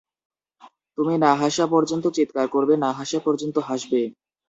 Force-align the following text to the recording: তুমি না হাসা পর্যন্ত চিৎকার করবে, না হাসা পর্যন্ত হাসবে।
তুমি 0.97 1.13
না 1.17 1.31
হাসা 1.41 1.65
পর্যন্ত 1.73 2.05
চিৎকার 2.17 2.47
করবে, 2.47 2.73
না 2.77 2.89
হাসা 2.99 3.19
পর্যন্ত 3.25 3.55
হাসবে। 3.67 4.01